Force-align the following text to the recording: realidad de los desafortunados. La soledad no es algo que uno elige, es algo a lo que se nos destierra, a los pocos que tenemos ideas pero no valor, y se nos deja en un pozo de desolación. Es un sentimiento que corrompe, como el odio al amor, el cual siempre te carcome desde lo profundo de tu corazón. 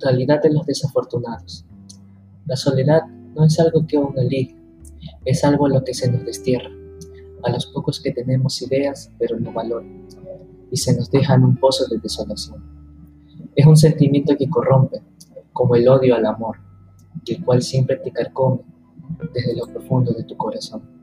realidad 0.00 0.42
de 0.42 0.52
los 0.52 0.66
desafortunados. 0.66 1.64
La 2.46 2.56
soledad 2.56 3.06
no 3.34 3.44
es 3.44 3.58
algo 3.58 3.86
que 3.86 3.98
uno 3.98 4.20
elige, 4.20 4.56
es 5.24 5.44
algo 5.44 5.66
a 5.66 5.68
lo 5.70 5.84
que 5.84 5.94
se 5.94 6.10
nos 6.10 6.24
destierra, 6.24 6.70
a 7.42 7.50
los 7.50 7.66
pocos 7.66 8.00
que 8.00 8.12
tenemos 8.12 8.60
ideas 8.62 9.10
pero 9.18 9.38
no 9.38 9.52
valor, 9.52 9.84
y 10.70 10.76
se 10.76 10.96
nos 10.96 11.10
deja 11.10 11.34
en 11.34 11.44
un 11.44 11.56
pozo 11.56 11.86
de 11.88 11.98
desolación. 11.98 12.62
Es 13.54 13.66
un 13.66 13.76
sentimiento 13.76 14.36
que 14.36 14.48
corrompe, 14.48 15.02
como 15.52 15.74
el 15.74 15.88
odio 15.88 16.14
al 16.14 16.26
amor, 16.26 16.56
el 17.26 17.44
cual 17.44 17.62
siempre 17.62 17.96
te 17.96 18.12
carcome 18.12 18.60
desde 19.32 19.56
lo 19.56 19.66
profundo 19.66 20.12
de 20.12 20.24
tu 20.24 20.36
corazón. 20.36 20.95